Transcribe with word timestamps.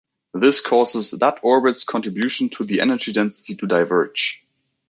This 0.33 0.61
causes 0.61 1.11
that 1.11 1.37
orbit's 1.43 1.83
contribution 1.83 2.49
to 2.57 2.63
the 2.63 2.81
energy 2.81 3.13
density 3.13 3.53
to 3.57 3.67
diverge. 3.67 4.43